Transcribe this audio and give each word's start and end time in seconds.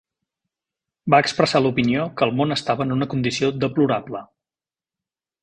Va 1.13 1.19
expressar 1.25 1.61
l'opinió 1.63 2.07
que 2.21 2.25
el 2.29 2.33
món 2.39 2.57
estava 2.57 2.87
en 2.87 2.95
una 2.97 3.09
condició 3.13 3.53
deplorable. 3.67 4.25